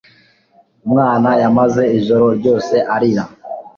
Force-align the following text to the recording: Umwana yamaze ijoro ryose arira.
Umwana 0.85 1.29
yamaze 1.41 1.83
ijoro 1.97 2.25
ryose 2.39 2.75
arira. 2.95 3.23